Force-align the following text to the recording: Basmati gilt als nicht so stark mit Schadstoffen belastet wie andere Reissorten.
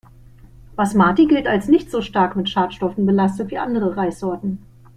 Basmati 0.75 1.27
gilt 1.27 1.45
als 1.45 1.67
nicht 1.67 1.91
so 1.91 2.01
stark 2.01 2.35
mit 2.35 2.49
Schadstoffen 2.49 3.05
belastet 3.05 3.51
wie 3.51 3.59
andere 3.59 3.95
Reissorten. 3.97 4.57